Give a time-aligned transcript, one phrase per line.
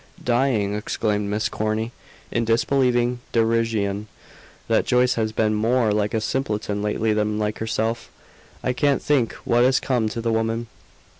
[0.23, 1.91] "Dying!" exclaimed Miss Corny,
[2.31, 4.07] in disbelieving derision.
[4.67, 8.09] "That Joyce has been more like a simpleton lately than like herself.
[8.63, 10.65] I can't think what has come to the woman."